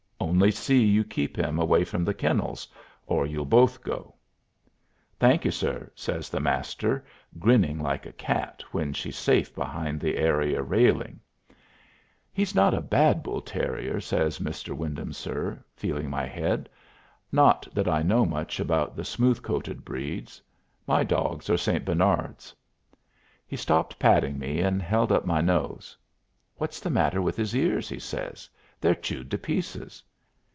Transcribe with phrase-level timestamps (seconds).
[0.41, 2.67] Only see you keep him away from the kennels
[3.05, 4.15] or you'll both go."
[5.19, 7.03] "Thank you, sir," says the Master,
[7.37, 11.19] grinning like a cat when she's safe behind the area railing.
[12.31, 14.73] "He's not a bad bull terrier," says "Mr.
[14.75, 16.69] Wyndham, sir," feeling my head.
[17.31, 20.41] "Not that I know much about the smooth coated breeds.
[20.87, 21.83] My dogs are St.
[21.83, 22.55] Bernards."
[23.45, 25.97] He stopped patting me and held up my nose.
[26.55, 28.49] "What's the matter with his ears?" he says.
[28.79, 30.01] "They're chewed to pieces.